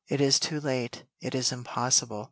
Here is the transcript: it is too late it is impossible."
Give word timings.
it 0.07 0.19
is 0.19 0.39
too 0.39 0.59
late 0.59 1.03
it 1.21 1.35
is 1.35 1.51
impossible." 1.51 2.19